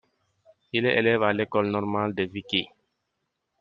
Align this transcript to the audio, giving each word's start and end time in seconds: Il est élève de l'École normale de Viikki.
Il 0.73 0.87
est 0.87 0.97
élève 0.97 1.21
de 1.21 1.25
l'École 1.37 1.69
normale 1.69 2.15
de 2.15 2.23
Viikki. 2.23 2.67